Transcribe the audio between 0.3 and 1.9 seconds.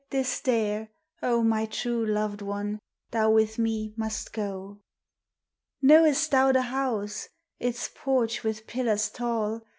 there, O my